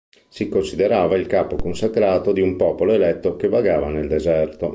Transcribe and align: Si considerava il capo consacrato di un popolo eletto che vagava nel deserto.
Si 0.27 0.49
considerava 0.49 1.15
il 1.15 1.27
capo 1.27 1.55
consacrato 1.57 2.31
di 2.31 2.41
un 2.41 2.55
popolo 2.55 2.91
eletto 2.91 3.35
che 3.35 3.47
vagava 3.47 3.91
nel 3.91 4.07
deserto. 4.07 4.69